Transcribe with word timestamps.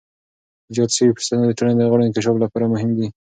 ایجاد 0.69 0.89
شوی 0.95 1.15
فرصتونه 1.15 1.43
د 1.45 1.51
ټولنې 1.57 1.77
د 1.77 1.83
غړو 1.91 2.03
انکشاف 2.07 2.35
لپاره 2.43 2.71
مهم 2.73 2.89
دي. 2.97 3.07